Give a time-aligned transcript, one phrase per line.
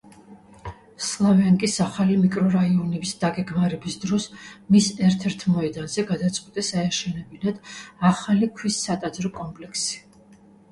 [1.07, 4.25] სლავიანკის ახალი მიკრორაიონის დაგეგმარების დროს,
[4.77, 7.63] მის ერთ-ერთ მოედანზე, გადაწყვიტეს აეშენებინათ
[8.15, 10.05] ახალი ქვის სატაძრო კომპლექსი.